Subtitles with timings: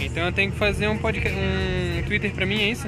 [0.00, 2.86] Então eu tenho que fazer um podcast, um Twitter pra mim, é isso?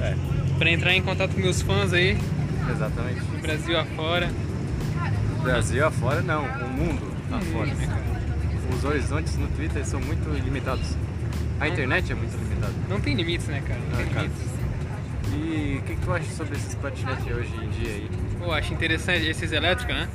[0.00, 0.14] É,
[0.58, 2.18] Pra entrar em contato com meus fãs aí,
[2.70, 3.20] exatamente.
[3.40, 4.28] Brasil afora.
[5.42, 7.66] Brasil afora não, o mundo afora.
[7.74, 8.10] né, cara?
[8.76, 10.96] Os horizontes no Twitter são muito limitados.
[11.58, 12.72] A internet é muito limitada.
[12.88, 13.80] Não tem limites, né, cara?
[13.80, 14.22] Não tem Ah, cara.
[14.26, 14.50] limites.
[15.32, 18.10] E o que, que tu acha sobre esses patinetes hoje em dia aí?
[18.38, 20.08] Pô, acho interessante esses elétricos, né?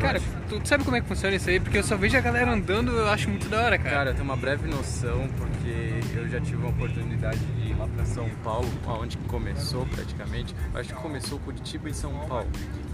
[0.00, 0.24] Cara, tu
[0.60, 1.60] tu sabe como é que funciona isso aí?
[1.60, 3.90] Porque eu só vejo a galera andando, eu acho muito da hora, cara.
[3.90, 7.86] Cara, eu tenho uma breve noção porque eu já tive uma oportunidade de ir lá
[7.88, 10.54] pra São Paulo, onde começou praticamente.
[10.74, 12.46] Acho que começou Curitiba e São Paulo.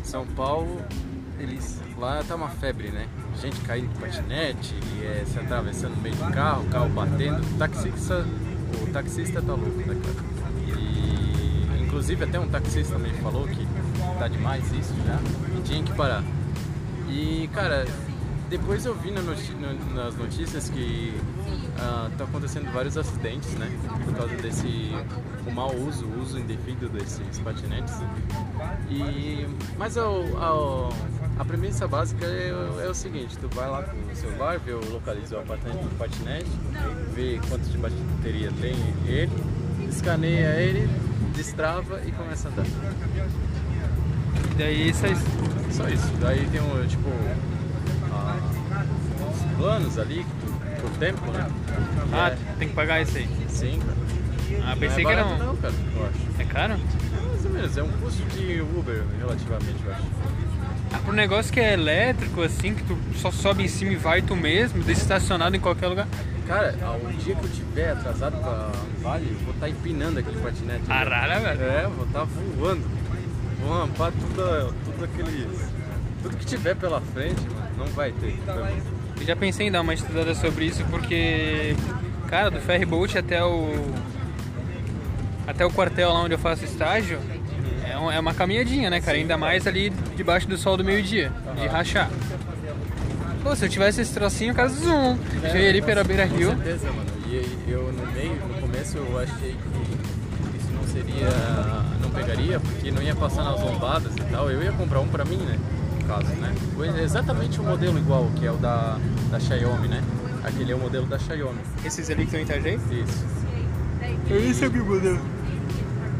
[0.02, 0.82] São Paulo,
[1.38, 3.06] eles lá tá uma febre, né?
[3.40, 7.40] Gente caindo de patinete, é, se atravessando no meio do carro, carro batendo.
[7.40, 8.26] O taxista,
[8.82, 10.40] o taxista tá louco, né, cara?
[10.78, 13.66] E inclusive até um taxista também falou que
[14.18, 15.18] tá demais isso já
[15.58, 16.22] e tinha que parar.
[17.10, 17.84] E cara,
[18.48, 21.12] depois eu vi na no- nas notícias que
[22.10, 23.70] estão acontecendo vários acidentes, né?
[24.04, 24.92] Por causa desse
[25.46, 27.94] o mau uso, o uso indevido desses patinetes.
[28.90, 29.46] E
[29.78, 32.50] mas o- a, a premissa básica é,
[32.84, 36.50] é o seguinte: tu vai lá com o celular, vê localiza o patinete, o patinete,
[37.14, 38.74] vê quanto de bateria tem
[39.06, 39.32] ele,
[39.88, 40.88] escaneia ele,
[41.34, 42.66] destrava e começa a andar.
[44.52, 45.06] E daí isso.
[45.70, 46.08] Só isso.
[46.20, 47.08] Daí tem um, tipo,
[48.12, 48.36] ah,
[49.28, 50.24] uns planos ali
[50.80, 51.46] por tempo, né?
[52.12, 53.28] Ah, é- tem que pagar isso aí.
[53.48, 54.00] sim, cara.
[54.62, 55.38] Ah, Não pensei é que era um.
[55.38, 56.18] não, cara, eu acho.
[56.40, 56.72] É caro?
[56.74, 60.02] É mais ou menos, é um custo de Uber relativamente, eu acho.
[60.92, 64.20] Ah, pro negócio que é elétrico, assim, que tu só sobe em cima e vai
[64.22, 66.06] tu mesmo, deixa estacionado em qualquer lugar.
[66.48, 70.82] Cara, o dia que eu tiver atrasado pra Vale, eu vou estar empinando aquele patinete.
[70.90, 70.92] ali.
[71.00, 71.62] Arara, velho.
[71.62, 72.82] É, vou estar voando.
[73.62, 75.70] Vou rampar tudo, tudo aqueles.
[76.22, 78.36] Tudo que tiver pela frente, mano, não vai ter.
[79.18, 81.74] Eu já pensei em dar uma estudada sobre isso porque,
[82.28, 83.70] cara, do ferry boat até o
[85.46, 87.18] até o quartel lá onde eu faço estágio
[87.84, 89.16] é, é uma caminhadinha, né, cara?
[89.16, 92.10] Ainda mais ali debaixo do sol do meio-dia, de rachar.
[93.42, 96.50] Pô, se eu tivesse esse trocinho, cara, zoom, já ia ali pela beira Com rio.
[96.50, 97.10] certeza, mano.
[97.26, 99.79] E eu no meio, no começo eu achei que
[100.92, 101.28] seria.
[102.00, 104.50] não pegaria, porque não ia passar nas lombadas e tal.
[104.50, 105.58] Eu ia comprar um pra mim, né?
[106.00, 106.54] No caso, né?
[106.74, 108.98] Foi exatamente o modelo igual, que é o da,
[109.30, 110.02] da Xiaomi, né?
[110.42, 111.60] Aquele é o modelo da Xiaomi.
[111.84, 112.74] Esses ali que estão em?
[112.74, 113.24] Isso.
[114.30, 115.20] Esse é o que modelo.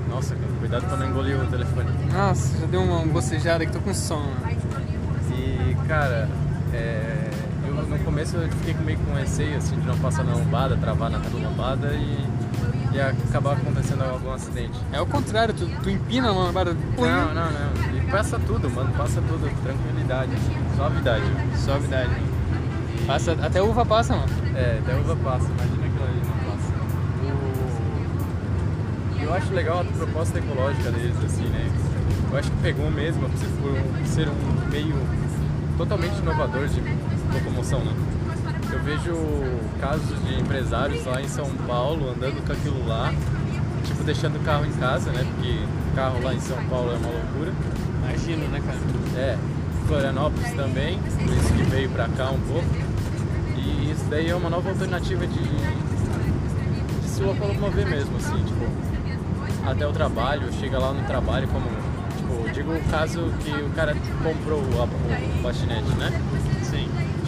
[0.09, 1.89] Nossa, cara, cuidado pra não engolir o telefone.
[2.13, 4.35] Nossa, já deu uma bocejada que tô com sono.
[5.33, 6.29] E, cara,
[6.75, 7.31] é,
[7.67, 11.11] eu no começo eu fiquei meio com receio, assim, de não passar na lombada, travar
[11.11, 12.27] na lombada e,
[12.93, 14.78] e acabar acontecendo algum acidente.
[14.93, 16.77] É o contrário, tu, tu empina a lombada.
[16.97, 17.97] Não, não, não.
[17.97, 18.93] E passa tudo, mano.
[18.97, 19.51] Passa tudo.
[19.62, 20.33] Tranquilidade.
[20.77, 21.25] Suavidade.
[21.56, 22.11] Suavidade.
[23.06, 24.33] Passa, até uva passa, mano.
[24.56, 25.47] É, até uva passa.
[25.47, 26.73] Imagina aquilo ali não passa.
[29.19, 29.22] O...
[29.22, 31.71] Eu acho legal a proposta ecológica deles, assim, né?
[32.31, 34.97] Eu acho que pegou mesmo por ser um meio
[35.77, 36.81] totalmente inovador de
[37.33, 37.93] locomoção, né?
[38.73, 39.15] Eu vejo
[39.81, 43.13] casos de empresários lá em São Paulo andando com aquilo lá,
[43.85, 45.27] tipo deixando o carro em casa, né?
[45.35, 45.59] Porque
[45.95, 47.53] carro lá em São Paulo é uma loucura.
[48.03, 48.79] Imagino, né, cara?
[49.17, 49.39] É,
[49.87, 52.67] Florianópolis também, por isso que veio pra cá um pouco.
[53.57, 58.67] E isso daí é uma nova alternativa de, de se locomover mesmo, assim, tipo,
[59.69, 61.67] até o trabalho, chega lá no trabalho como,
[62.17, 66.11] tipo, digo o caso que o cara comprou o, o patinete, né?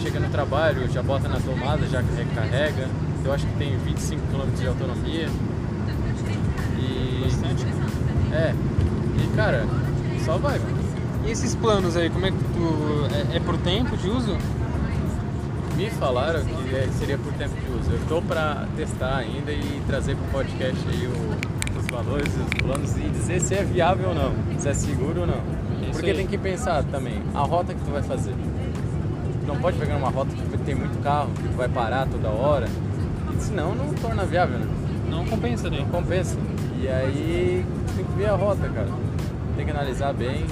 [0.03, 2.87] Chega no trabalho, já bota na tomada, já recarrega.
[3.23, 5.27] Eu acho que tem 25 km de autonomia.
[6.77, 7.23] E.
[8.33, 8.53] É.
[9.23, 9.65] E cara,
[10.25, 10.83] só vai, mano.
[11.25, 13.07] E esses planos aí, como é que tu.
[13.33, 14.37] É, é por tempo de uso?
[15.77, 17.91] Me falaram que é- seria por tempo de uso.
[17.91, 22.95] Eu tô pra testar ainda e trazer pro podcast aí o- os valores, os planos
[22.97, 25.41] e dizer se é viável ou não, se é seguro ou não.
[25.81, 26.17] Isso Porque aí.
[26.17, 28.33] tem que pensar também, a rota que tu vai fazer.
[29.47, 32.67] Não pode pegar uma rota que tem muito carro, que vai parar toda hora.
[33.39, 34.67] Senão não torna viável, né?
[35.09, 35.79] Não compensa, né?
[35.79, 36.37] Não compensa.
[36.81, 38.87] E aí tem que ver a rota, cara.
[39.55, 40.45] Tem que analisar bem,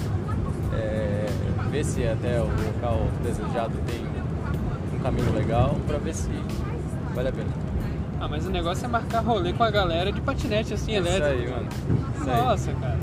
[0.74, 1.26] é,
[1.72, 4.02] ver se até o local desejado tem
[4.96, 6.30] um caminho legal pra ver se
[7.16, 7.50] vale a pena.
[8.20, 11.26] Ah, mas o negócio é marcar rolê com a galera de patinete assim, Isso elétrico.
[11.44, 11.68] aí, mano.
[12.20, 12.42] Isso aí.
[12.42, 12.98] Nossa, cara.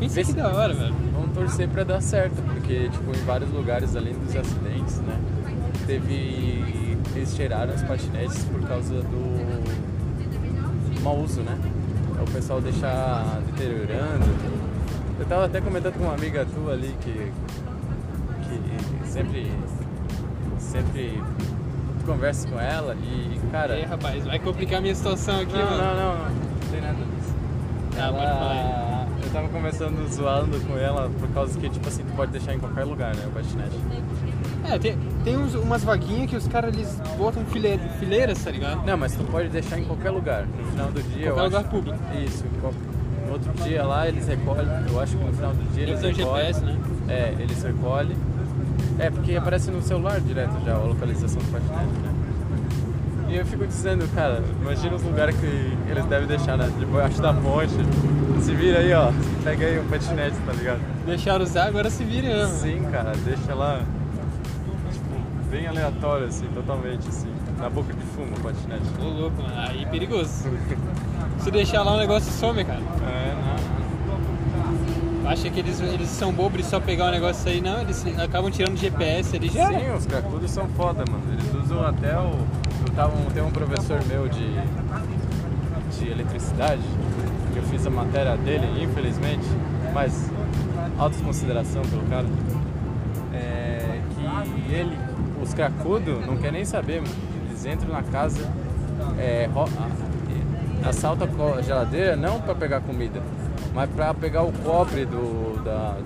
[0.00, 0.94] Pensa Vê que se- da hora, velho.
[1.34, 5.18] Torcer pra dar certo, porque tipo, em vários lugares, além dos acidentes, né?
[5.86, 6.98] Teve.
[7.14, 9.42] Eles tiraram os patinetes por causa do
[11.02, 11.58] mau uso, né?
[12.18, 14.24] É o pessoal deixar deteriorando.
[15.18, 17.32] Eu tava até comentando com uma amiga tua ali que,
[18.42, 19.52] que sempre,
[20.58, 21.22] sempre
[22.06, 23.74] conversa com ela e, cara.
[23.74, 25.76] E aí, rapaz, vai complicar a minha situação aqui, não, mano.
[25.78, 27.34] não, não, não, não tem nada disso.
[27.96, 28.91] Tá, pode falar ela,
[29.32, 32.84] tava conversando, zoando com ela por causa que, tipo assim, tu pode deixar em qualquer
[32.84, 33.24] lugar, né?
[33.26, 33.76] O patinete.
[34.70, 38.84] É, tem, tem uns- umas vaguinhas que os caras eles botam file- fileiras, tá ligado?
[38.86, 40.44] Não, mas tu pode deixar em qualquer lugar.
[40.46, 41.26] No final do dia.
[41.28, 41.98] eu Qualquer acho- lugar público.
[42.24, 42.44] Isso.
[43.26, 44.66] No outro dia lá eles recolhem.
[44.90, 46.46] Eu acho que no final do dia eles, Eles recolhem.
[46.54, 46.78] GPS, né?
[47.08, 48.16] É, eles recolhem.
[48.98, 52.12] É, porque aparece no celular direto já a localização do patinete, né?
[53.28, 55.46] E eu fico dizendo, cara, imagina os lugares que
[55.90, 56.70] eles devem deixar, né?
[56.78, 57.72] Debaixo da ponte.
[58.42, 59.12] Se vira aí, ó.
[59.44, 60.80] Pega aí um patinete, tá ligado?
[61.06, 62.46] Deixaram usar, agora se virem, né?
[62.46, 63.80] Sim, cara, deixa lá.
[64.92, 67.28] Tipo, bem aleatório, assim, totalmente, assim.
[67.58, 68.82] Na boca de fumo o patinete.
[69.00, 69.54] Ô louco, mano.
[69.56, 70.50] Aí perigoso.
[71.38, 72.80] Se deixar lá o negócio some, cara.
[72.80, 73.34] É,
[75.24, 75.30] não.
[75.30, 78.50] Acha que eles, eles são bobos de só pegar o negócio aí, não, eles acabam
[78.50, 79.68] tirando GPS ali já.
[79.68, 81.22] Sim, os cracudos são foda, mano.
[81.32, 82.32] Eles usam até o.
[82.84, 84.52] Eu tava, tem um professor meu de,
[85.98, 86.82] de eletricidade,
[87.72, 89.44] fiz a matéria dele, infelizmente,
[89.94, 90.30] mas
[90.98, 92.26] alta consideração pelo cara.
[93.32, 94.00] É,
[94.66, 94.96] que ele,
[95.42, 97.14] os cracudos, não quer nem saber, mano.
[97.48, 98.46] Eles entram na casa,
[99.18, 99.48] é,
[100.86, 103.22] assaltam a geladeira não pra pegar comida,
[103.74, 105.96] mas pra pegar o cobre do, da,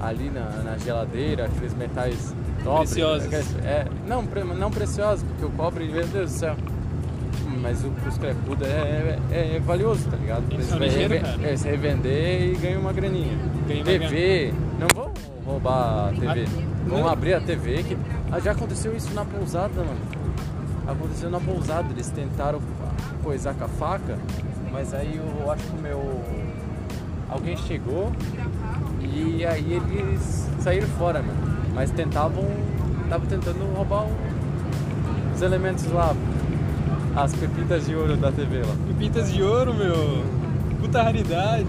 [0.00, 2.34] ali na, na geladeira, aqueles metais
[2.64, 2.90] nobres.
[2.92, 3.26] Preciosos.
[3.26, 4.22] aqueles- é, não,
[4.56, 6.56] não preciosos, porque o cobre, meu Deus do céu.
[7.60, 10.44] Mas o, os cracudos é, é, é valioso, tá ligado?
[10.50, 11.38] Eles reven- cara.
[11.42, 13.38] eles revender e ganham uma graninha.
[13.66, 15.12] Ganham uma TV, não vão
[15.46, 16.46] roubar a TV.
[16.86, 17.82] Vão abrir a TV.
[17.82, 17.96] Que...
[18.30, 19.98] Ah, já aconteceu isso na pousada, mano.
[20.86, 22.60] Aconteceu na pousada, eles tentaram
[23.22, 24.18] coisar com a faca,
[24.70, 26.20] mas aí eu acho que o meu.
[27.30, 28.12] Alguém chegou
[29.00, 31.56] e aí eles saíram fora, mano.
[31.74, 32.44] Mas tentavam.
[33.04, 34.06] Estavam tentando roubar
[35.34, 36.14] os elementos lá.
[37.16, 38.74] As pepitas de ouro da TV lá.
[38.88, 40.24] Pepitas de ouro, meu.
[40.80, 41.66] Puta raridade.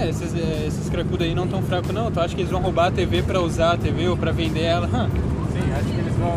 [0.00, 2.10] É, esses, é, esses cracudos aí não tão fracos não.
[2.10, 4.62] Tu acha que eles vão roubar a TV pra usar a TV ou pra vender
[4.62, 4.86] ela?
[4.88, 6.32] Sim, acho que eles vão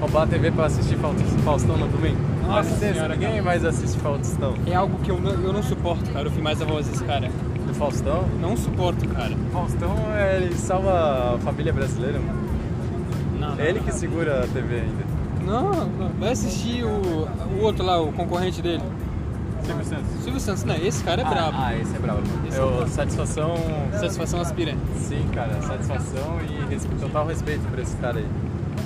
[0.00, 2.18] roubar a TV pra assistir Faust- Faustão no domingo.
[2.46, 3.42] Nossa Mas senhora, ninguém cara.
[3.42, 4.54] mais assiste Faustão.
[4.66, 6.26] É algo que eu não, eu não suporto, cara.
[6.28, 7.30] Eu fui mais a voz desse cara.
[7.66, 8.24] Do Faustão?
[8.40, 9.32] Não suporto, cara.
[9.50, 9.96] Faustão,
[10.36, 12.38] ele salva a família brasileira, mano.
[13.40, 13.86] Não, não, É ele não.
[13.86, 15.13] que segura a TV ainda.
[15.44, 16.08] Não, não.
[16.18, 18.82] vai assistir o, o outro lá, o concorrente dele.
[19.64, 20.06] Silvio Santos.
[20.22, 21.56] Silvio Santos, não, esse cara é brabo.
[21.58, 22.20] Ah, esse é brabo.
[22.46, 23.54] Esse Eu, é satisfação.
[23.92, 24.78] Satisfação aspirante.
[24.98, 28.26] Sim, cara, satisfação e res- total respeito por esse cara aí.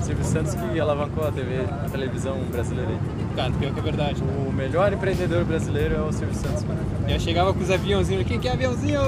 [0.03, 2.99] Silvio Santos que alavancou a TV, a televisão brasileira aí.
[3.35, 4.23] Cara, pior que é verdade.
[4.23, 6.79] O melhor empreendedor brasileiro é o Silvio Santos, mano.
[7.09, 9.01] Eu chegava com os aviãozinhos, quem quer aviãozinho?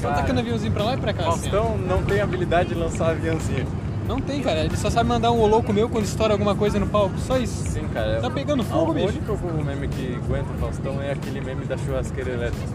[0.00, 0.22] Só Cara.
[0.22, 1.28] tacando aviãozinho pra lá e pra cá.
[1.28, 1.50] assim.
[1.50, 3.66] Faustão não tem habilidade de lançar aviãozinho.
[4.12, 4.60] Não tem, cara.
[4.60, 7.18] Ele só sabe mandar um louco meu quando estoura alguma coisa no palco.
[7.18, 7.66] Só isso.
[7.70, 8.20] Sim, cara.
[8.20, 9.08] Tá pegando fogo, o bicho.
[9.08, 12.68] único meme que aguenta o Faustão é aquele meme da churrasqueira elétrica.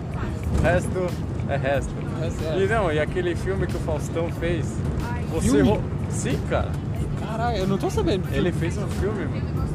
[0.57, 1.07] O resto
[1.47, 1.93] é resto.
[1.93, 4.65] O resto é- E não, e aquele filme que o Faustão fez.
[5.31, 5.69] Você Filme?
[5.69, 6.69] rou- Sim, cara.
[7.19, 8.23] Caralho, eu não tô sabendo.
[8.33, 9.67] Ele fez um filme, mano.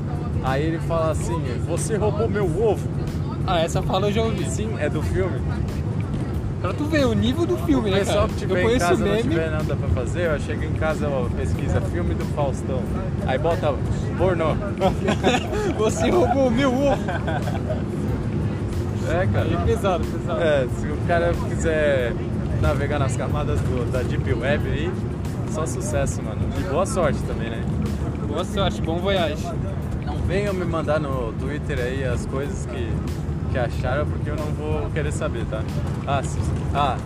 [0.42, 2.88] Aí ele fala assim: Você roubou meu ovo.
[3.46, 4.44] Ah, essa fala eu já ouvi.
[4.50, 5.40] Sim, é do filme.
[6.62, 8.28] Pra tu ver o nível do filme, né, cara?
[8.28, 9.22] que Eu em conheço o casa não meme.
[9.22, 12.80] tiver nada pra fazer, eu chego em casa, ó, pesquisa filme do Faustão.
[13.26, 13.74] Aí bota
[14.16, 14.54] pornô.
[15.76, 17.02] Você roubou meu ovo.
[19.10, 19.44] É, cara.
[19.46, 20.40] Aí, pesado, pesado.
[20.40, 22.12] É, se o cara quiser
[22.60, 24.90] navegar nas camadas do- da Deep Web aí,
[25.50, 26.40] só sucesso, mano.
[26.58, 27.60] E boa sorte também, né?
[28.28, 29.44] Boa sorte, bom voyage.
[30.06, 32.88] Não venham me mandar no Twitter aí as coisas que,
[33.52, 35.62] que acharam, porque eu não vou querer saber, tá?
[36.06, 36.38] Ah, se,
[36.74, 36.96] ah,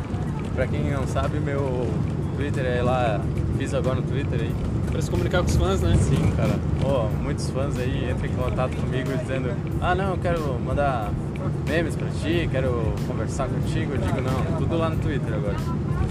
[0.55, 1.89] pra quem não sabe, meu
[2.37, 3.21] Twitter é lá,
[3.59, 4.55] fiz agora no Twitter aí.
[4.91, 5.97] Pra se comunicar com os fãs, né?
[5.97, 6.55] Sim, cara.
[6.85, 9.51] Ó, muitos fãs aí entram em contato comigo dizendo:
[9.81, 11.11] Ah, não, eu quero mandar
[11.69, 13.93] memes pra ti, quero conversar contigo.
[13.93, 15.57] Eu digo: Não, tudo lá no Twitter agora.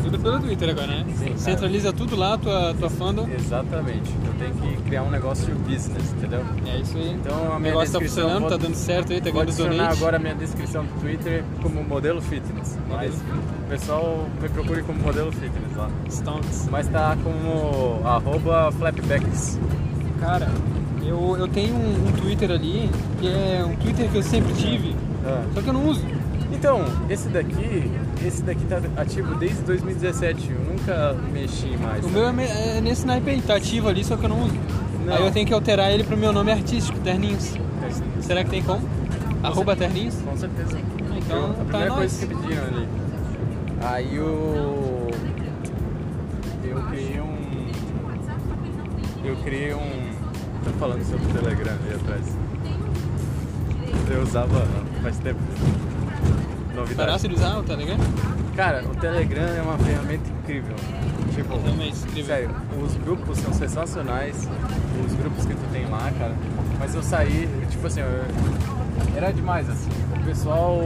[0.05, 1.05] Tudo pelo Twitter agora, né?
[1.17, 1.37] Sim, cara.
[1.37, 3.27] Centraliza tudo lá, tua, tua fandom.
[3.33, 4.11] Exatamente.
[4.25, 6.41] Eu tenho que criar um negócio business, entendeu?
[6.67, 7.11] É isso aí.
[7.13, 9.49] Então a o minha negócio tá funcionando, vou- tá dando certo aí, tá Vou ganhando
[9.49, 9.97] adicionar donate.
[9.97, 12.77] agora a minha descrição do Twitter como modelo fitness.
[12.89, 15.89] Mas o pessoal me procure como modelo fitness lá.
[16.09, 16.67] Stonks.
[16.71, 19.59] Mas tá como arroba flapbacks.
[20.19, 20.47] Cara,
[21.05, 24.95] eu, eu tenho um, um Twitter ali, que é um Twitter que eu sempre tive,
[25.53, 26.03] só que eu não uso.
[26.51, 27.91] Então, esse daqui,
[28.27, 30.51] esse daqui tá ativo desde 2017.
[30.51, 32.03] Eu nunca mexi mais.
[32.03, 34.55] O meu é, é nesse naipe aí, tá ativo ali, só que eu não uso.
[35.05, 35.13] Não.
[35.13, 37.53] Aí eu tenho que alterar ele pro meu nome artístico, Terninhos.
[38.21, 38.81] Será que tem como?
[39.43, 40.15] Arroba Terninhos?
[40.15, 40.77] Com certeza.
[41.17, 41.97] Então, Eu- a tá primeira nós.
[41.97, 42.87] coisa que pediram ali.
[43.81, 45.07] Aí o.
[46.63, 47.35] Eu criei um.
[49.23, 50.15] Eu criei um
[50.65, 52.25] Tô falando sobre o Telegram ali atrás.
[54.09, 54.65] Eu usava
[55.03, 55.39] faz tempo.
[56.75, 56.95] Novidade.
[56.95, 57.97] Parasse de usar o Telegram?
[58.55, 60.75] Cara, o Telegram é uma ferramenta incrível.
[61.33, 62.25] Tipo, Realmente, incrível.
[62.25, 62.49] sério,
[62.81, 64.47] os grupos são sensacionais,
[65.05, 66.33] os grupos que tu tem lá, cara.
[66.79, 69.89] Mas eu saí, tipo assim, eu- era demais assim.
[70.21, 70.79] O pessoal.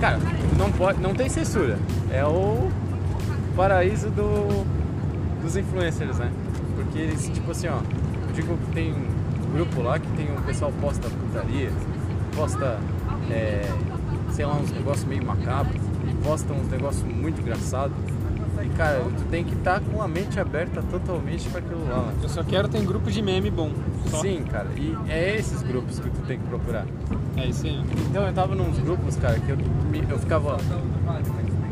[0.00, 0.18] Cara,
[0.56, 1.00] não pode.
[1.00, 1.76] não tem censura.
[2.12, 2.68] É o
[3.56, 4.64] paraíso do,
[5.42, 6.30] dos influencers, né?
[6.76, 7.78] Porque eles, tipo assim, ó,
[8.28, 11.70] eu digo que tem um grupo lá que tem um pessoal posta putaria,
[12.36, 12.78] posta,
[13.30, 13.68] é,
[14.32, 17.96] sei lá, uns negócios meio macabros, e posta uns negócios muito engraçados.
[18.64, 22.02] E cara, tu tem que estar com a mente aberta totalmente para aquilo lá.
[22.06, 22.14] né?
[22.22, 23.72] Eu só quero ter um grupo de meme bom.
[24.08, 24.20] Só.
[24.20, 26.86] Sim, cara, e é esses grupos que tu tem que procurar.
[27.36, 27.82] É isso aí.
[28.08, 29.58] Então eu tava nos grupos, cara, que eu,
[30.08, 30.58] eu ficava.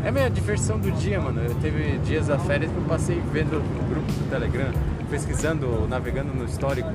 [0.02, 1.40] É a minha diversão do dia, mano.
[1.42, 4.72] Eu teve dias a férias que eu passei vendo no grupo do Telegram,
[5.10, 6.90] pesquisando, navegando no histórico,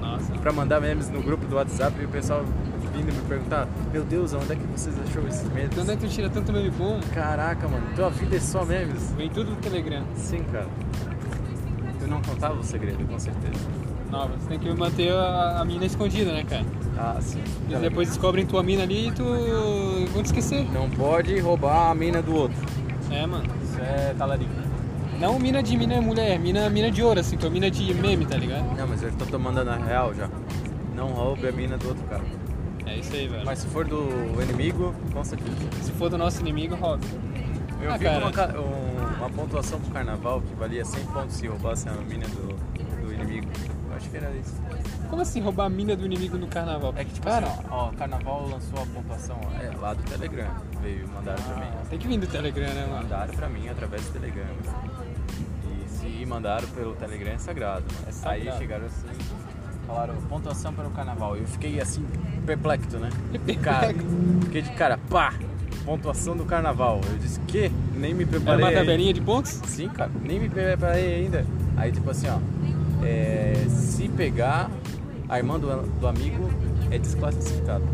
[0.00, 0.32] Nossa.
[0.34, 2.44] pra mandar memes no grupo do WhatsApp e o pessoal
[3.00, 5.70] vindo me perguntar: Meu Deus, onde é que vocês achou esses memes?
[5.70, 7.00] De onde é que tu tira tanto meme bom?
[7.14, 9.12] Caraca, mano, tua vida é só memes.
[9.12, 10.04] Vem tudo do Telegram.
[10.16, 10.68] Sim, cara.
[12.00, 13.58] Eu não contava o segredo, com certeza.
[14.10, 16.64] Não, você tem que manter a, a mina escondida, né, cara?
[16.98, 17.42] Ah, sim.
[17.68, 19.24] Eles depois descobrem tua mina ali e tu.
[20.12, 20.66] vão te esquecer.
[20.72, 22.56] Não pode roubar a mina do outro.
[23.10, 23.44] É, mano.
[23.62, 24.50] Isso é talarico.
[25.20, 28.38] Não mina de mina mulher, mina, mina de ouro, assim, tua mina de meme, tá
[28.38, 28.74] ligado?
[28.74, 30.28] Não, mas eu tô tomando na real já.
[30.96, 32.22] Não roube a mina do outro cara.
[32.86, 33.44] É isso aí, velho.
[33.44, 34.08] Mas se for do
[34.42, 35.56] inimigo, com certeza.
[35.82, 37.06] se for do nosso inimigo, roube.
[37.82, 41.88] Eu Ah, vi uma, um- uma pontuação pro carnaval que valia 100 pontos se roubasse
[41.88, 42.54] a mina do,
[43.06, 43.48] do inimigo.
[43.90, 44.54] Eu acho que era isso.
[45.08, 46.92] Como assim roubar a mina do inimigo no carnaval?
[46.96, 50.02] É que tipo cara, assim, ó, o carnaval lançou a pontuação ó, é, lá do
[50.04, 50.48] Telegram.
[50.82, 51.66] Veio, mandaram pra mim.
[51.88, 53.02] tem que vir do Telegram, né, mano?
[53.02, 54.44] Mandaram pra mim através do Telegram.
[55.64, 57.84] E se mandaram pelo Telegram é sagrado.
[58.06, 58.58] Aí sagrado.
[58.58, 59.06] chegaram assim,
[59.86, 61.36] falaram pontuação para o carnaval.
[61.36, 62.06] Eu fiquei assim,
[62.40, 63.10] perplexo, né?
[63.62, 63.94] Cara,
[64.44, 65.34] fiquei de cara, pá!
[65.84, 67.00] Pontuação do carnaval.
[67.10, 67.70] Eu disse, que?
[67.96, 68.62] Nem me Era preparei.
[68.62, 69.60] uma ainda." tabelinha de pontos?
[69.66, 71.44] Sim, cara, nem me preparei ainda.
[71.76, 72.38] Aí, tipo assim, ó,
[73.04, 74.70] é, se pegar
[75.28, 76.50] a irmã do, do amigo,
[76.90, 77.84] é desclassificado.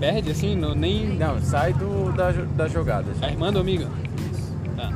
[0.00, 1.16] Perde, assim, no, nem.
[1.16, 3.06] Não, sai do, da, da jogada.
[3.22, 3.84] A irmã do amigo?
[4.76, 4.90] Tá.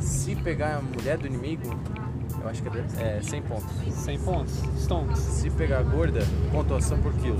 [0.00, 1.74] Se pegar a mulher do inimigo,
[2.42, 2.68] eu acho que
[2.98, 3.66] é, é 100 pontos.
[3.90, 4.54] 100 pontos.
[4.78, 5.18] Stonks.
[5.18, 6.20] Se pegar a gorda,
[6.52, 7.38] pontuação por quilo.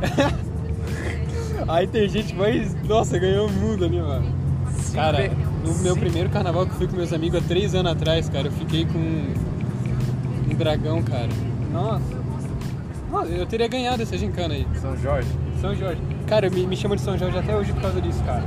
[1.68, 2.66] Aí tem gente que vai.
[2.86, 4.26] Nossa, ganhou o mundo ali, mano.
[4.78, 5.30] Se Cara, pe-
[5.64, 8.28] no meu se- primeiro carnaval que eu fui com meus amigos há três anos atrás,
[8.28, 11.28] cara, eu fiquei com um, dragão, cara.
[11.72, 12.16] Nossa.
[13.10, 14.66] Nossa, eu teria ganhado essa gincana aí.
[14.80, 15.28] São Jorge.
[15.60, 16.00] São Jorge.
[16.26, 18.42] Cara, me, me chamam de São Jorge até hoje por causa disso, cara.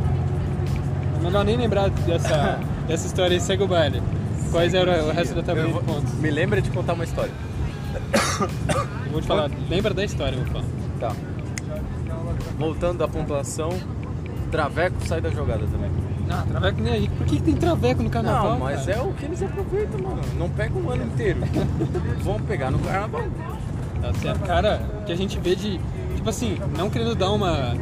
[1.20, 4.02] É melhor nem lembrar dessa, dessa história aí, segue o baile.
[4.52, 6.14] Quais eram o resto da tabela de pontos?
[6.16, 7.32] Me lembra de contar uma história.
[9.06, 10.66] Eu vou te falar, lembra da história, eu vou falar.
[11.00, 11.16] Tá.
[12.58, 13.72] Voltando à pontuação,
[14.50, 15.92] Traveco sai da jogada também.
[16.30, 17.10] Ah, traveco nem aí.
[17.10, 18.52] Por que, que tem traveco no carnaval?
[18.52, 19.00] Não, mas cara?
[19.00, 20.22] é o que eles aproveitam, mano.
[20.38, 21.40] Não pega o ano inteiro.
[22.22, 23.24] Vão pegar no carnaval.
[24.02, 24.40] Tá certo.
[24.46, 25.80] Cara, o que a gente vê de.
[26.16, 27.76] Tipo assim, não querendo dar uma.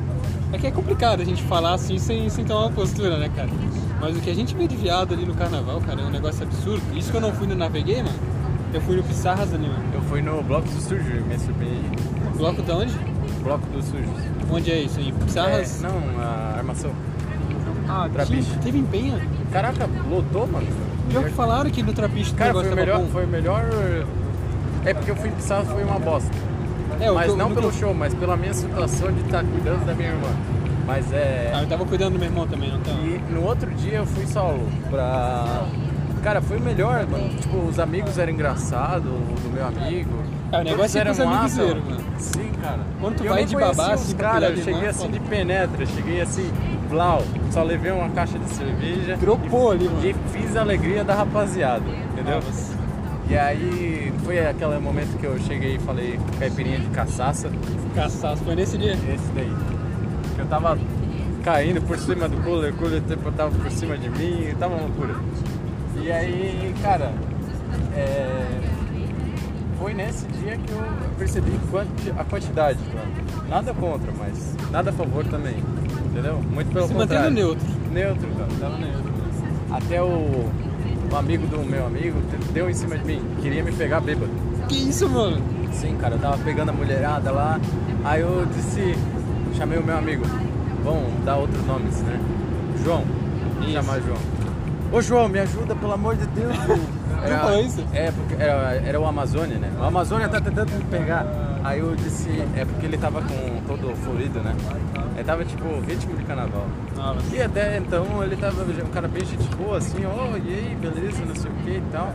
[0.53, 3.49] É que é complicado a gente falar assim sem, sem tomar uma postura, né, cara?
[3.99, 6.43] Mas o que a gente vê de viado ali no carnaval, cara, é um negócio
[6.43, 6.81] absurdo.
[6.95, 8.15] Isso que eu não fui no Naveguei, mano.
[8.73, 9.83] Eu fui no Pissarras ali, mano.
[9.93, 11.89] Eu fui no Bloco dos Sujos e me surpreendi.
[12.37, 12.93] Bloco de onde?
[13.43, 14.09] Bloco dos Sujos.
[14.51, 15.11] Onde é isso aí?
[15.11, 15.83] Pissarras?
[15.83, 16.91] É, não, a armação.
[17.89, 18.51] ah, Trapiche.
[18.63, 19.19] teve empenha?
[19.51, 20.67] Caraca, lotou, mano.
[21.09, 22.99] Pior que falaram que no Trapiche o Cara, negócio foi o melhor.
[22.99, 23.07] bom.
[23.07, 23.65] Foi o melhor.
[24.85, 26.31] É porque eu fui pisar foi uma bosta.
[26.99, 30.29] É, mas não pelo show, mas pela minha situação de estar cuidando da minha irmã.
[30.85, 31.51] Mas é.
[31.53, 32.97] Ah, eu tava cuidando do meu irmão também, não tava.
[33.01, 35.65] E no outro dia eu fui solo pra.
[36.23, 37.29] Cara, foi o melhor, mano.
[37.39, 40.11] Tipo, os amigos eram engraçados, do meu amigo.
[40.51, 41.97] É, o negócio é eram amigos massa, mano.
[42.17, 42.79] Sim, cara.
[42.99, 45.11] Quando tu E eu vai de conhecia babá, os assim, cara, eu cheguei irmã, assim
[45.11, 46.51] de penetra, cheguei assim,
[46.89, 47.21] blau.
[47.51, 49.17] Só levei uma caixa de cerveja.
[49.17, 50.05] Dropou ali, mano.
[50.05, 52.41] E fiz a alegria da rapaziada, entendeu?
[53.29, 57.49] E aí foi aquele momento que eu cheguei e falei caipirinha de caçaça.
[57.93, 58.93] Caçaço, foi nesse dia?
[58.93, 59.51] Esse daí.
[60.35, 60.77] Que eu tava
[61.43, 64.83] caindo por cima do cooler, o cooler tipo, tava por cima de mim, tava uma
[64.83, 65.15] loucura.
[66.01, 67.11] E aí, cara,
[67.95, 68.59] é,
[69.79, 70.83] foi nesse dia que eu
[71.17, 72.79] percebi quanti- a quantidade.
[72.93, 73.07] cara.
[73.49, 75.55] Nada contra, mas nada a favor também.
[76.11, 76.41] Entendeu?
[76.53, 77.25] Muito pelo Se contrário.
[77.29, 77.67] mantendo neutro.
[77.91, 79.13] Neutro, cara, tava neutro.
[79.71, 80.49] Até o,
[81.11, 82.19] o amigo do meu amigo
[82.51, 84.31] deu em cima de mim, queria me pegar bêbado.
[84.67, 85.41] Que isso, mano?
[85.71, 87.59] Sim, cara, eu tava pegando a mulherada lá,
[88.03, 88.97] aí eu disse,
[89.55, 90.25] chamei o meu amigo,
[90.83, 92.19] vamos dar outros nomes, né?
[92.83, 93.03] João,
[93.59, 94.17] vou chamar João.
[94.91, 96.55] Ô João, me ajuda, pelo amor de Deus.
[97.41, 97.83] Falou isso?
[97.93, 99.71] É, porque era, era o Amazônia, né?
[99.79, 101.25] O Amazônia tá tentando me pegar.
[101.63, 104.55] Aí eu disse, é porque ele tava com todo florido, né?
[105.27, 106.65] Ele tava tipo ritmo de carnaval.
[106.97, 110.53] Ah, mas- E até então ele tava um cara bem gente boa, assim, ó, e
[110.53, 112.13] aí, beleza, não sei o que e tal.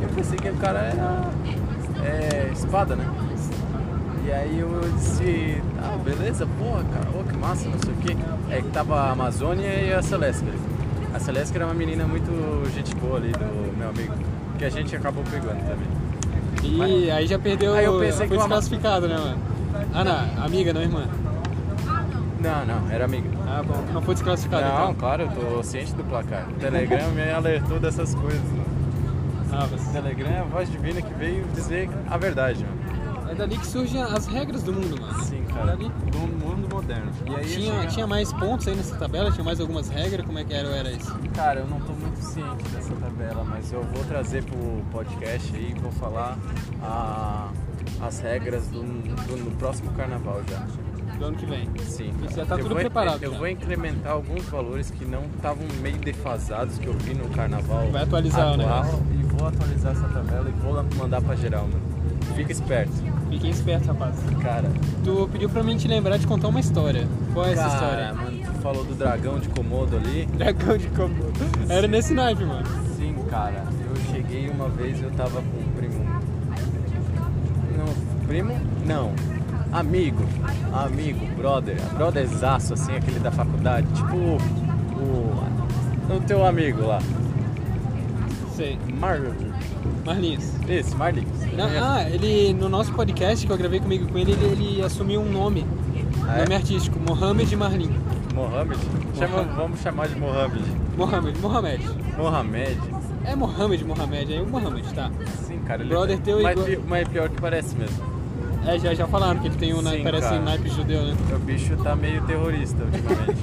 [0.00, 1.24] Eu pensei que o cara era
[2.04, 3.04] é, espada, né?
[4.24, 8.16] E aí eu disse, ah, beleza, porra, cara, ô, que massa, não sei o que.
[8.54, 10.44] É que tava a Amazônia e a Celeste.
[11.12, 12.30] A Celeste era uma menina muito
[12.72, 14.14] gente boa ali do meu amigo,
[14.56, 15.88] que a gente acabou pegando também.
[16.62, 17.74] E aí já perdeu.
[17.74, 19.36] Aí eu pensei foi que desclassificado, né, mano?
[19.92, 21.06] Ah, não, amiga, não irmã.
[22.46, 23.28] Não, não, era amiga.
[23.46, 24.94] Ah, bom, não foi desclassificado Não, então.
[24.94, 26.48] claro, eu tô ciente do placar.
[26.48, 28.64] O Telegram me alertou dessas coisas, mano.
[29.52, 33.30] Ah, O mas Telegram é a voz divina que veio dizer a verdade, mano.
[33.30, 35.20] é dali que surgem as regras do mundo, mano.
[35.24, 35.66] Sim, É cara.
[35.66, 35.88] dali.
[35.88, 37.10] Do mundo moderno.
[37.26, 39.30] E aí Tinha, tinha mais pontos aí nessa tabela?
[39.32, 40.24] Tinha mais algumas regras?
[40.26, 41.12] Como é que era, era isso?
[41.34, 44.56] Cara, eu não tô muito ciente dessa tabela, mas eu vou trazer pro
[44.92, 46.36] podcast aí e vou falar
[46.82, 47.48] a-
[48.02, 50.62] as regras do, do- no próximo carnaval já.
[51.18, 51.68] Do ano que vem.
[51.84, 52.10] Sim.
[52.26, 53.38] Isso já tá eu tudo vou, preparado Eu já.
[53.38, 57.86] vou incrementar alguns valores que não estavam meio defasados que eu vi no carnaval.
[57.90, 59.02] Vai atualizar atual, negócio.
[59.12, 61.96] E vou atualizar essa tabela e vou mandar pra geral, mano.
[62.34, 62.92] Fica esperto.
[63.30, 64.14] Fiquem espertos, rapaz.
[64.42, 64.70] Cara,
[65.02, 67.06] Tu pediu pra mim te lembrar de contar uma história.
[67.32, 68.14] Qual é essa cara, história?
[68.14, 70.26] mano, tu falou do dragão de Komodo ali.
[70.36, 71.32] Dragão de Komodo.
[71.68, 72.66] Era nesse naipe, mano.
[72.96, 73.64] Sim, cara.
[73.88, 76.04] Eu cheguei uma vez, eu tava com um primo.
[77.76, 78.60] Não, primo?
[78.86, 79.12] Não.
[79.78, 80.22] Amigo.
[80.72, 81.76] Amigo, brother.
[81.94, 83.86] Brotherzaço, assim, aquele da faculdade.
[83.94, 85.46] Tipo o.
[86.14, 87.00] O teu amigo lá.
[88.54, 88.78] Sei.
[88.98, 89.20] Mar...
[90.04, 90.44] Marlinhos.
[90.68, 91.26] Esse, Marlins.
[91.56, 95.20] Não, ah, ele, no nosso podcast que eu gravei comigo com ele, ele, ele assumiu
[95.20, 95.66] um nome.
[96.28, 96.42] Ah, é?
[96.42, 97.90] Nome artístico, Mohamed Marlin.
[98.34, 98.78] Mohamed?
[99.18, 100.64] Chama- vamos chamar de Mohamed.
[100.96, 101.88] Mohamed, Mohamed.
[102.16, 102.78] Mohamed.
[103.24, 105.10] É Mohamed, Mohamed, é o Mohamed, tá.
[105.46, 105.82] Sim, cara.
[105.82, 108.15] Ele Brother teu mas, igual- mas pior que parece mesmo.
[108.66, 110.40] É, já, já falaram que ele tem um naipe, Sim, parece cara.
[110.40, 111.14] naipe judeu, né?
[111.34, 113.38] O bicho tá meio terrorista ultimamente.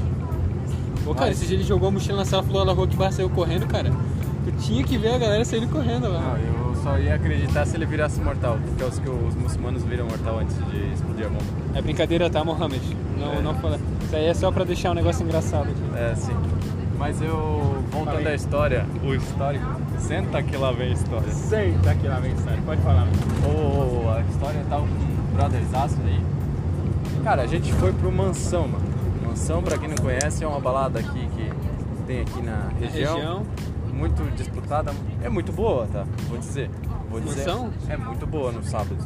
[1.06, 3.12] Ô, cara, Mas- esse dia ele jogou a mochila na sala, falou, ela Rock Bar
[3.12, 3.92] saiu correndo, cara.
[4.46, 6.20] Tu tinha que ver a galera saindo correndo lá.
[6.20, 9.84] Não, eu só ia acreditar se ele virasse mortal, porque é os que os muçulmanos
[9.84, 11.44] viram mortal antes de explodir a bomba.
[11.76, 12.82] É brincadeira, tá, Mohamed?
[13.18, 13.42] Não, É.
[13.42, 13.80] não fala.
[14.04, 15.98] Isso aí é só pra deixar um negócio engraçado aqui.
[15.98, 16.36] É, sim.
[17.00, 19.66] Mas eu, voltando à história, o histórico,
[20.00, 21.30] senta que lá vem a história.
[21.32, 22.62] Sei, tá aqui lá, vem, sério.
[22.64, 23.08] Pode falar.
[23.46, 24.78] Ô, a história tá
[25.34, 26.22] com um brotherzaço aí.
[27.24, 28.86] Cara, a gente foi pro Mansão, mano.
[29.26, 31.52] Mansão, pra quem não conhece, é uma balada aqui que
[32.06, 33.16] tem aqui na região.
[33.16, 33.46] região.
[33.94, 34.92] Muito disputada.
[35.22, 36.06] É muito boa, tá?
[36.28, 36.70] Vou dizer.
[37.10, 37.46] Vou dizer.
[37.48, 37.72] Mansão?
[37.90, 38.98] É muito boa no sábado.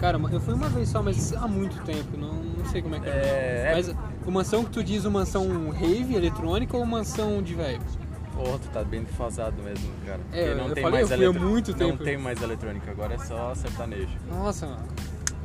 [0.00, 3.00] Cara, eu fui uma vez só, mas há muito tempo, não, não sei como é
[3.00, 3.10] que é.
[3.12, 3.94] É, é- Mas
[4.26, 7.80] o mansão que tu diz, o mansão rave eletrônica ou mansão de velho?
[8.34, 10.20] Pô, tu tá bem defasado mesmo, cara.
[10.32, 12.04] É, Porque não eu tem falei, mais eu fui eletro- muito Não tempo.
[12.04, 14.10] tem mais eletrônica, agora é só sertanejo.
[14.30, 14.82] Nossa, mano.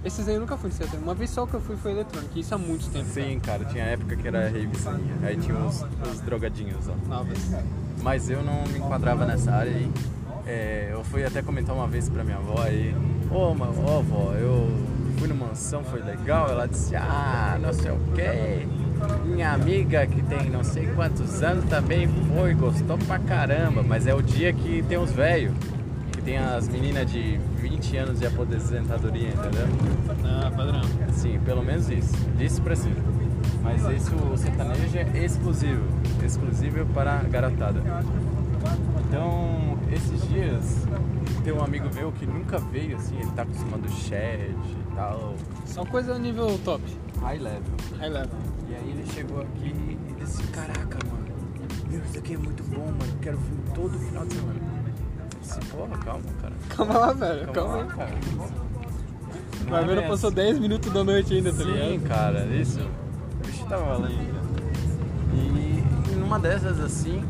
[0.03, 1.03] Esses aí eu nunca fui sertanejo.
[1.03, 3.05] Uma vez só que eu fui foi eletrônica, isso há muito tempo.
[3.05, 5.15] Sim, cara, tinha época que era ravezinha.
[5.23, 6.93] Aí tinha os, os drogadinhos, ó.
[6.93, 7.17] cara.
[7.23, 7.37] Novas.
[8.01, 9.91] Mas eu não me enquadrava nessa área aí.
[10.47, 12.95] É, eu fui até comentar uma vez pra minha avó aí,
[13.29, 14.67] ô ma- ó, avó, eu
[15.19, 16.49] fui no mansão, foi legal.
[16.49, 18.67] Ela disse, ah, não sei o que.
[19.27, 23.83] Minha amiga que tem não sei quantos anos também foi, gostou pra caramba.
[23.83, 25.53] Mas é o dia que tem os velhos,
[26.21, 29.67] que tem as meninas de 20 anos de aposentadoria, entendeu?
[30.23, 30.81] Ah, padrão.
[31.13, 32.15] Sim, pelo menos isso.
[32.37, 32.95] Disso pra cima.
[33.63, 35.83] Mas esse o sertanejo é exclusivo.
[36.23, 37.81] Exclusivo para a garotada.
[39.07, 40.87] Então, esses dias,
[41.43, 45.83] tem um amigo meu que nunca veio, assim, ele tá acostumado chat e tal, Só
[45.85, 46.83] coisa nível top.
[47.19, 47.61] high level.
[47.97, 48.39] High level.
[48.69, 51.25] E aí ele chegou aqui e disse, caraca, mano,
[51.89, 54.80] meu, isso aqui é muito bom, mano, quero vir todo final de semana.
[55.71, 56.53] Porra, calma, cara.
[56.69, 57.47] Calma lá, velho.
[57.51, 57.87] Calma, lá, aí.
[57.89, 58.11] cara.
[59.67, 60.35] Vai é ver, não bem passou assim.
[60.35, 62.07] 10 minutos da noite ainda, tá Sim, ligado?
[62.07, 62.79] cara, isso.
[62.81, 64.41] O bicho tava valendo.
[65.33, 67.23] E numa dessas assim,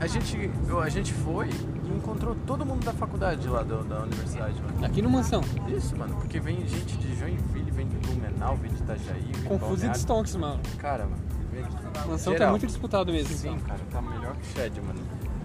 [0.00, 0.50] a gente,
[0.82, 4.84] a gente foi e encontrou todo mundo da faculdade lá do- da universidade, mano.
[4.84, 5.40] Aqui no Mansão.
[5.68, 9.48] Isso, mano, porque vem gente de Joinville, vem de Blumenau, vem de Itajaí, vem de
[9.48, 10.00] Confuso e Balneário.
[10.00, 10.60] Stonks, mano.
[10.78, 11.16] Cara, mano,
[11.50, 11.64] vem
[12.06, 13.60] Mansão tá muito disputado mesmo, Sim, então.
[13.66, 15.00] cara, tá melhor que Shed, mano.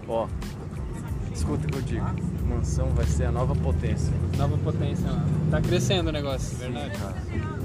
[0.08, 0.26] Ó,
[1.42, 2.06] escuta o que eu digo.
[2.48, 4.12] Mansão vai ser a nova potência.
[4.38, 5.24] Nova potência, mano.
[5.50, 6.94] Tá crescendo o negócio, verdade.
[6.94, 7.14] Sim, cara.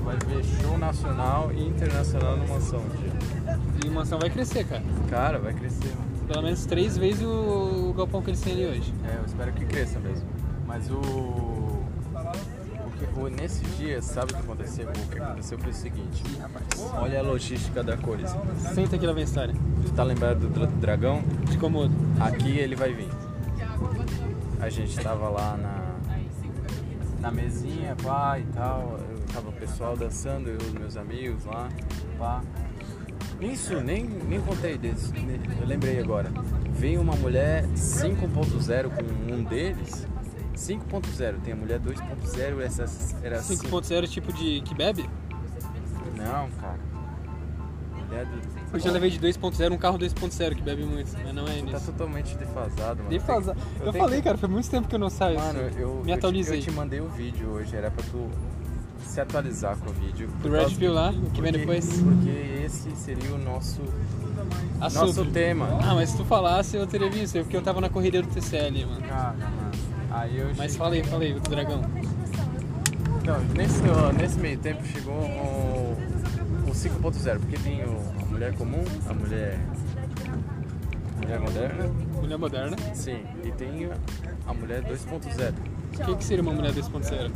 [0.03, 3.57] Vai ver show nacional e internacional no Mansão dia.
[3.85, 4.83] E o Mansão vai crescer, cara.
[5.09, 6.07] Cara, vai crescer, mano.
[6.27, 8.93] Pelo menos três vezes o, o galpão que eles têm ali hoje.
[9.07, 10.25] É, eu espero que cresça mesmo.
[10.65, 10.95] Mas o.
[10.97, 11.81] o
[12.99, 14.89] que, nesses dias, sabe o que aconteceu?
[14.89, 16.23] O que aconteceu foi o seguinte:
[16.93, 18.29] olha a logística da Cores.
[18.73, 19.53] Senta aqui lá vem a história.
[19.85, 21.23] Tu tá lembrado do dra- dragão?
[21.49, 21.93] De Komodo.
[22.19, 23.07] Aqui ele vai vir.
[24.59, 25.95] A gente tava lá na,
[27.19, 28.99] na mesinha, pá, e tal.
[29.09, 31.69] Eu tava o pessoal dançando, eu e os meus amigos lá,
[32.17, 32.41] pá.
[33.39, 35.13] Isso, nem, nem contei desse.
[35.59, 36.31] Eu lembrei agora.
[36.71, 40.07] Veio uma mulher 5.0 com um deles.
[40.55, 42.85] 5.0, tem a mulher 2.0, essa
[43.23, 45.07] era 5.0 tipo de que bebe?
[46.15, 46.79] Não, cara.
[47.95, 48.56] Mulher do...
[48.73, 51.61] Eu já levei de 2.0 um carro 2.0 que bebe muito, mas não é Tá
[51.63, 51.85] nisso.
[51.91, 53.09] totalmente defasado, mano.
[53.09, 53.57] Defasado.
[53.79, 55.39] Eu, tenho falei, que- cara, foi muito tempo que eu não saio.
[55.39, 55.79] Mano, assim.
[55.79, 56.59] eu, Me eu te- atualizei.
[56.59, 58.29] Eu te, mandei o vídeo hoje, era pra tu
[59.05, 60.27] se atualizar com o vídeo.
[60.41, 62.01] Do Red Pill lá, o que vem porque- depois.
[62.01, 62.29] Porque
[62.65, 63.81] esse seria o nosso,
[64.81, 65.05] Assunto.
[65.07, 65.67] nosso tema.
[65.81, 68.85] Ah, mas se tu falasse eu teria visto, porque eu tava na corrida do TCL,
[68.85, 68.99] mano.
[69.07, 69.71] Mano.
[70.11, 71.81] Aí eu Mas cheguei- falei, falei, do dragão.
[73.21, 73.81] Então, nesse,
[74.17, 75.86] nesse meio tempo chegou o, o
[76.77, 79.59] 5.0, porque tem o, a mulher comum, a mulher.
[81.21, 81.89] Mulher moderna,
[82.21, 82.77] Mulher moderna.
[82.93, 83.89] sim, e tem
[84.45, 85.53] a mulher 2.0.
[85.99, 87.31] O que, que seria uma mulher 2.0, cara?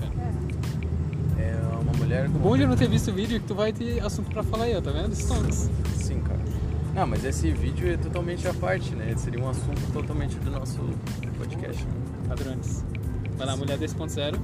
[1.39, 3.55] É uma mulher O bom de eu não ter visto o vídeo é que tu
[3.55, 5.13] vai ter assunto pra falar aí, ó, tá vendo?
[5.15, 5.69] Stonks.
[5.95, 6.39] Sim, cara.
[6.93, 9.13] Não, mas esse vídeo é totalmente à parte, né?
[9.17, 10.77] Seria um assunto totalmente do nosso
[11.37, 11.83] podcast.
[11.83, 11.91] né?
[12.27, 12.83] Padrões.
[13.37, 14.37] Vai lá, mulher 2.0.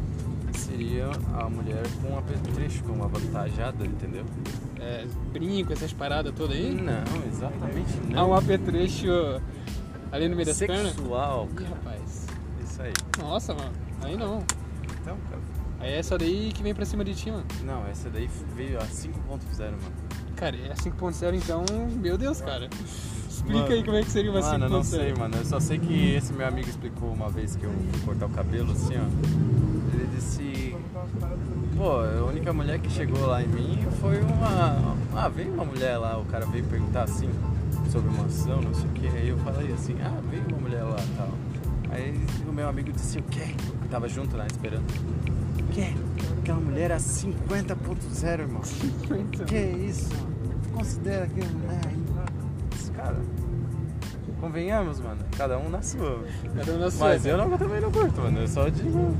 [0.57, 4.25] Seria a mulher com um apetrecho, com uma avantajada, entendeu?
[4.79, 6.73] É, brinco, essas paradas todas aí.
[6.73, 8.19] Não, exatamente não.
[8.19, 9.07] Ah, um apetrecho
[10.11, 10.93] ali no meio das pernas.
[10.93, 11.69] Sexual, Ih, cara.
[11.69, 12.25] rapaz.
[12.63, 12.93] Isso aí.
[13.19, 13.71] Nossa, mano.
[14.03, 14.43] Aí não.
[15.01, 15.41] Então, cara.
[15.79, 17.45] Aí é essa daí que vem pra cima de ti, mano.
[17.63, 19.11] Não, essa daí veio a 5.0,
[19.59, 19.77] mano.
[20.35, 21.63] Cara, é 5.0 então,
[22.01, 22.67] meu Deus, cara.
[23.29, 24.51] Explica Mano, aí como é que seria uma 5.0.
[24.51, 25.37] Mano, eu não sei, mano.
[25.37, 28.29] Eu só sei que esse meu amigo explicou uma vez que eu fui cortar o
[28.29, 29.86] cabelo, assim, ó.
[30.07, 30.75] Ele disse...
[31.75, 34.95] Pô, a única mulher que chegou lá em mim foi uma...
[35.15, 37.29] Ah, veio uma mulher lá, o cara veio perguntar, assim,
[37.91, 39.07] sobre uma ação, não sei o que.
[39.07, 41.29] Aí eu falei assim, ah, veio uma mulher lá e tal.
[41.89, 43.55] Aí o meu amigo disse, o quê?
[43.89, 44.85] Tava junto lá, esperando.
[45.59, 45.93] O quê?
[46.39, 48.61] Aquela mulher é 50.0, irmão.
[49.45, 50.09] Que isso?
[50.73, 51.97] Considera aquilo mulher aí?
[52.75, 53.17] Esse Cara,
[54.39, 55.19] convenhamos, mano.
[55.37, 56.23] Cada um na sua.
[56.55, 57.07] Cada um na sua.
[57.09, 58.39] Mas eu, não, eu também não curto, mano.
[58.39, 59.15] Eu só digo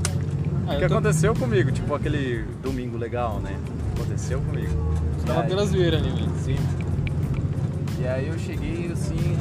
[0.68, 1.70] Ah, que tô- aconteceu comigo.
[1.72, 3.56] Tipo aquele domingo legal, né?
[3.96, 4.94] Aconteceu comigo.
[5.26, 6.30] Tava E aí- pela zoeira ali, velho.
[6.44, 6.56] Sim.
[8.00, 9.36] E aí eu cheguei assim.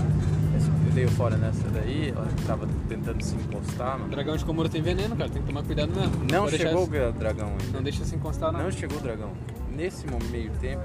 [0.88, 2.10] Eu dei fora nessa daí.
[2.16, 4.10] Ela tava tentando se encostar, mano.
[4.10, 5.30] Dragão de Komodo tem veneno, cara.
[5.30, 6.12] Tem que tomar cuidado mesmo.
[6.32, 7.64] Não deixar- chegou o dragão ainda.
[7.74, 8.64] Não deixa se encostar, não.
[8.64, 9.30] Não chegou o dragão.
[9.76, 10.82] Nesse meio tempo,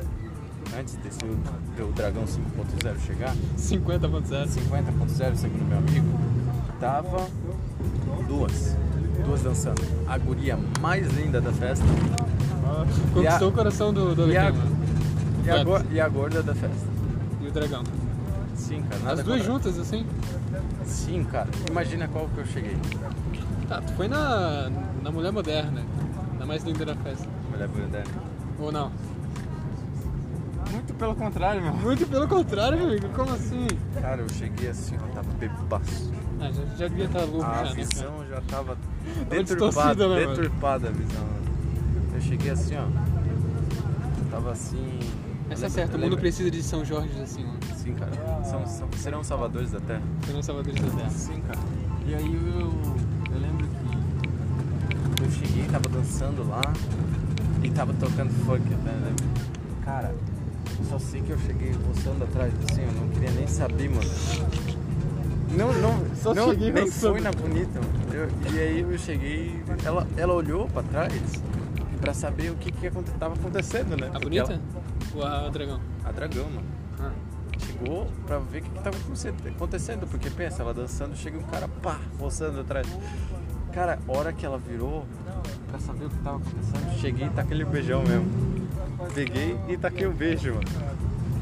[0.79, 4.49] antes desse o dragão 5.0 chegar, 50.0.
[4.49, 6.07] 50.0 segundo meu amigo,
[6.79, 7.27] tava
[8.29, 8.77] duas.
[9.25, 9.83] Duas dançando.
[10.09, 11.85] A guria mais linda da festa
[12.65, 14.77] Ah, Conquistou a- o coração do, do e a, mano.
[15.45, 16.87] e, a go- e a gorda da festa.
[17.41, 17.83] E o dragão.
[18.55, 19.13] Sim, cara.
[19.13, 20.07] As duas contra- juntas, assim?
[20.85, 21.49] Sim, cara.
[21.71, 22.77] Imagina qual que eu cheguei.
[23.69, 24.71] Tá, tu foi na,
[25.03, 25.83] na mulher moderna.
[26.39, 27.27] Na mais linda da festa.
[27.51, 28.11] Mulher moderna.
[28.59, 28.91] Ou não?
[30.71, 31.75] Muito pelo contrário, meu.
[31.75, 33.09] Muito pelo contrário, meu amigo.
[33.11, 33.67] Como assim?
[34.01, 36.11] Cara, eu cheguei assim, ó, tava bebaço.
[36.41, 38.77] Ah, já, já devia estar louco A já, né, visão já tava
[39.29, 41.25] deturpada, né, deturpada a visão.
[42.15, 42.83] Eu cheguei assim, ó.
[42.83, 44.99] Eu tava assim.
[45.51, 47.75] Essa é eu certo, o mundo precisa de São Jorge assim, ó.
[47.77, 48.13] Sim, cara.
[48.45, 50.03] São, são- serão salvadores da terra.
[50.27, 51.11] Serão salvadores da terra.
[51.11, 51.59] Sim, cara.
[52.07, 52.73] E aí eu,
[53.35, 53.67] eu lembro
[55.17, 56.63] que eu cheguei, tava dançando lá
[57.63, 58.93] e tava tocando funk, né?
[59.05, 59.25] lembra?
[59.85, 60.15] Cara,
[60.79, 64.11] eu só sei que eu cheguei roçando atrás assim, eu não queria nem saber, mano.
[65.57, 67.13] Não, não, Só não cheguei nem roçando.
[67.15, 68.02] foi na bonita, mano.
[68.13, 71.13] Eu- e aí eu cheguei, ela, ela olhou pra trás
[72.01, 74.09] pra saber o que que tava acontecendo, né?
[74.09, 74.61] A Porque bonita?
[75.15, 75.81] Ou a, dragão?
[76.05, 76.67] a dragão, mano
[77.01, 77.11] Ah.
[77.59, 81.43] chegou pra ver o que, que tava aconte- acontecendo, porque pensa, ela dançando, chega um
[81.43, 82.87] cara, pá, roçando atrás.
[83.73, 85.05] Cara, hora que ela virou
[85.71, 88.27] pra saber o que tava acontecendo, cheguei e taquei o beijão mesmo.
[89.15, 90.67] Peguei e taquei o beijo, mano.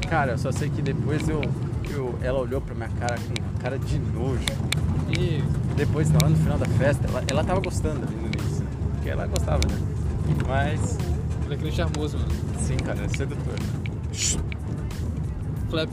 [0.09, 1.41] Cara, eu só sei que depois eu,
[1.89, 4.45] eu ela olhou pra minha cara com cara de nojo.
[5.17, 5.43] E
[5.75, 9.25] Depois, lá no final da festa, ela, ela tava gostando ali no início, porque ela
[9.27, 9.77] gostava, né?
[10.47, 10.97] Mas,
[11.45, 12.31] ele é aquele charmoso, mano.
[12.59, 13.55] sim, cara, é sedutor.
[15.69, 15.89] Flap.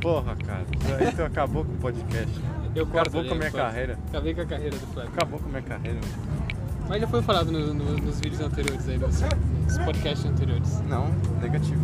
[0.00, 0.64] Porra, cara,
[0.98, 2.40] aí tu acabou com o podcast.
[2.74, 3.98] Eu Acabou com a minha carreira.
[4.08, 5.08] Acabei com a carreira do Flap.
[5.08, 6.50] Acabou com a minha carreira, mano.
[6.88, 9.20] Mas já foi falado no- no- nos vídeos anteriores aí, dos,
[9.66, 10.80] dos podcasts anteriores.
[10.88, 11.08] Não,
[11.40, 11.80] negativo.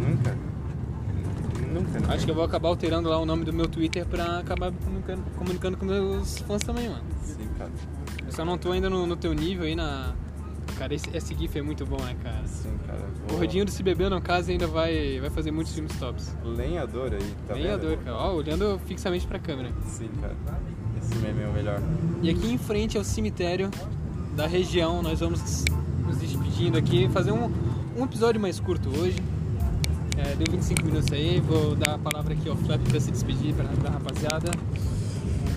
[0.00, 0.34] Nunca.
[1.80, 2.14] Nunca, nunca.
[2.14, 5.22] Acho que eu vou acabar alterando lá o nome do meu Twitter pra acabar comunicando,
[5.36, 7.02] comunicando com meus fãs também, mano.
[7.22, 7.70] Sim, cara.
[8.26, 10.14] Eu só não tô ainda no, no teu nível aí na.
[10.78, 12.46] Cara, esse, esse GIF é muito bom, né, cara?
[12.46, 13.00] Sim, cara.
[13.30, 16.34] O Rodinho do Se Beber, no caso, ainda vai, vai fazer muitos filmes tops.
[16.42, 18.04] Lenhador aí, tá Lenhador, vendo?
[18.04, 18.16] cara.
[18.16, 19.70] Ó, olhando fixamente pra câmera.
[19.84, 20.34] Sim, cara.
[21.02, 21.80] Esse meme é o melhor.
[22.22, 23.70] E aqui em frente ao cemitério
[24.36, 25.64] da região, nós vamos
[26.06, 27.50] nos despedindo aqui, fazer um,
[27.96, 29.16] um episódio mais curto hoje.
[30.22, 33.54] É, deu 25 minutos aí, vou dar a palavra aqui ao Flap para se despedir
[33.54, 34.50] pra, da rapaziada.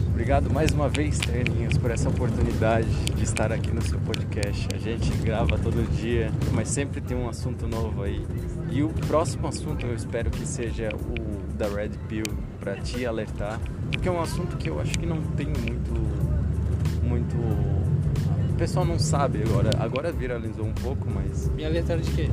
[0.08, 4.70] Obrigado mais uma vez, Terninhos, por essa oportunidade de estar aqui no seu podcast.
[4.74, 8.26] A gente grava todo dia, mas sempre tem um assunto novo aí.
[8.72, 12.24] E o próximo assunto eu espero que seja o da Red Pill,
[12.60, 13.60] para te alertar,
[13.92, 15.92] porque é um assunto que eu acho que não tem muito.
[17.04, 17.36] muito.
[17.36, 19.72] O pessoal não sabe agora.
[19.78, 21.50] Agora viralizou um pouco, mas.
[21.50, 22.30] Me alertaram de quê?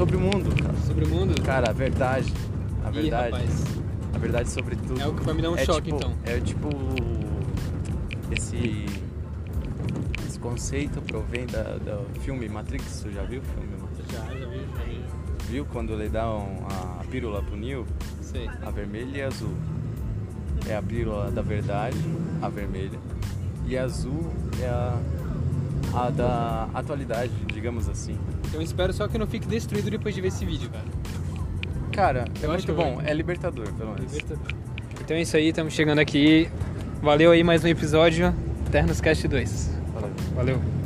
[0.00, 0.74] Sobre o mundo, cara.
[0.86, 1.42] Sobre o mundo?
[1.42, 2.32] Cara, a verdade.
[2.82, 3.32] A Ih, verdade.
[3.32, 3.64] rapaz.
[4.14, 4.98] A verdade sobre tudo.
[4.98, 6.14] É o que vai me dar um é choque, tipo, então.
[6.24, 6.68] É tipo.
[8.30, 8.86] Esse.
[10.26, 13.00] Esse conceito provém da, do filme Matrix.
[13.02, 14.10] Tu já viu o filme Matrix?
[14.10, 15.04] Já, já vi, já vi.
[15.50, 16.64] Viu quando ele dá um-
[16.98, 17.84] a pílula pro Neo?
[18.22, 18.48] Sei.
[18.62, 19.52] A vermelha e a azul.
[20.66, 21.98] É a pílula da verdade,
[22.40, 22.98] a vermelha.
[23.66, 24.32] E a azul
[24.62, 24.98] é a,
[25.94, 28.18] a da atualidade, digamos assim.
[28.52, 30.84] Eu espero só que eu não fique destruído depois de ver esse vídeo, cara.
[31.92, 33.00] Cara, é Eu acho muito bom.
[33.04, 34.16] É libertador, pelo menos.
[35.00, 36.48] Então é isso aí, estamos chegando aqui.
[37.02, 38.34] Valeu aí mais um episódio,
[38.70, 39.70] Ternos Cast 2.
[39.94, 40.10] Valeu.
[40.34, 40.79] Valeu.